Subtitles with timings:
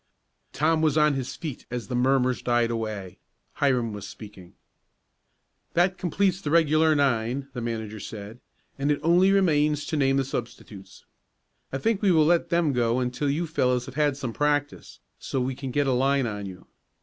[0.51, 3.19] Tom was on his feet as the murmurs died away.
[3.61, 4.55] Hiram was speaking.
[5.75, 8.39] "That completes the regular nine," the manager said,
[8.79, 11.05] "and it only remains to name the substitutes.
[11.71, 15.39] I think we will let them go until you fellows have had some practice, so
[15.39, 16.65] we can get a line on you.